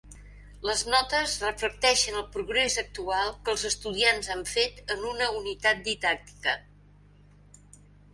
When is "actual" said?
2.83-3.29